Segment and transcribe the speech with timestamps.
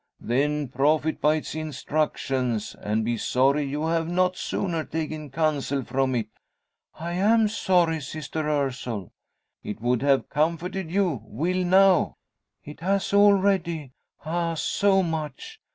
[0.19, 6.15] "Then profit by its instructions; and be sorry you have not sooner taken counsel from
[6.15, 6.29] it."
[6.95, 9.11] "I am sorry, sister Ursule."
[9.61, 12.15] "It would have comforted you will now."
[12.63, 13.91] "It has already.
[14.25, 14.55] Ah!
[14.55, 15.61] so much!